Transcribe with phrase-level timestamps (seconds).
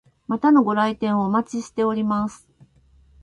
[0.27, 2.49] またのご来店をお待ちしております。